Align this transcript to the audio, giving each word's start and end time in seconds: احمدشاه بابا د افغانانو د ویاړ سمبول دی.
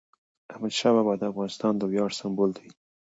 احمدشاه 0.51 0.93
بابا 0.95 1.13
د 1.17 1.23
افغانانو 1.31 1.79
د 1.79 1.83
ویاړ 1.91 2.09
سمبول 2.19 2.49
دی. 2.57 2.67